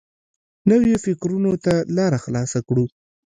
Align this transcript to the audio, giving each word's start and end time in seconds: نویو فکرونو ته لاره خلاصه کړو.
نویو 0.69 0.97
فکرونو 1.05 1.51
ته 1.63 1.73
لاره 1.95 2.17
خلاصه 2.23 2.59
کړو. 2.67 2.85